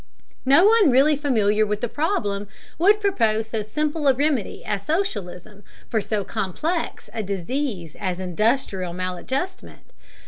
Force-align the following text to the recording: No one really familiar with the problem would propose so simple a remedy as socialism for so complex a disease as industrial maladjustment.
No 0.45 0.65
one 0.65 0.89
really 0.89 1.15
familiar 1.15 1.63
with 1.63 1.81
the 1.81 1.87
problem 1.87 2.47
would 2.79 2.99
propose 2.99 3.45
so 3.47 3.61
simple 3.61 4.07
a 4.07 4.15
remedy 4.15 4.65
as 4.65 4.81
socialism 4.83 5.63
for 5.89 6.01
so 6.01 6.23
complex 6.23 7.07
a 7.13 7.21
disease 7.21 7.95
as 7.99 8.19
industrial 8.19 8.93
maladjustment. 8.93 9.91